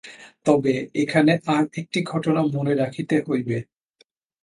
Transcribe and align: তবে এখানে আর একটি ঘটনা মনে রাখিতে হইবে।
তবে 0.45 0.73
এখানে 0.95 1.33
আর 1.47 1.63
একটি 1.73 1.99
ঘটনা 2.03 2.41
মনে 2.55 2.73
রাখিতে 2.75 3.15
হইবে। 3.27 3.57